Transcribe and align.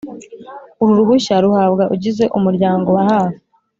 Uru 0.81 0.93
ruhushya 0.97 1.35
ruhabwa 1.45 1.83
ugize 1.93 2.23
umuryango 2.37 2.87
wa 2.97 3.03
hafi. 3.11 3.41